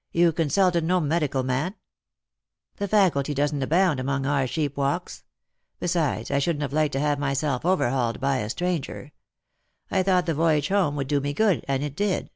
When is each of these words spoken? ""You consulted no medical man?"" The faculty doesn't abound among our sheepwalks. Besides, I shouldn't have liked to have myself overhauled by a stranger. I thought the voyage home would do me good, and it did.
""You 0.20 0.32
consulted 0.32 0.84
no 0.84 1.00
medical 1.00 1.42
man?"" 1.42 1.74
The 2.76 2.86
faculty 2.86 3.32
doesn't 3.32 3.62
abound 3.62 3.98
among 3.98 4.26
our 4.26 4.46
sheepwalks. 4.46 5.22
Besides, 5.78 6.30
I 6.30 6.38
shouldn't 6.38 6.60
have 6.60 6.74
liked 6.74 6.92
to 6.92 7.00
have 7.00 7.18
myself 7.18 7.64
overhauled 7.64 8.20
by 8.20 8.40
a 8.40 8.50
stranger. 8.50 9.12
I 9.90 10.02
thought 10.02 10.26
the 10.26 10.34
voyage 10.34 10.68
home 10.68 10.96
would 10.96 11.08
do 11.08 11.20
me 11.22 11.32
good, 11.32 11.64
and 11.66 11.82
it 11.82 11.96
did. 11.96 12.28